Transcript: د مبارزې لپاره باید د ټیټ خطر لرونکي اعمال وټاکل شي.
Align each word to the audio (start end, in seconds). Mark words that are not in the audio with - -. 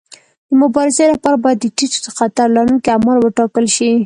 د 0.49 0.51
مبارزې 0.61 1.05
لپاره 1.13 1.37
باید 1.43 1.59
د 1.61 1.65
ټیټ 1.77 1.93
خطر 2.17 2.47
لرونکي 2.57 2.89
اعمال 2.91 3.17
وټاکل 3.21 3.65
شي. 3.75 3.91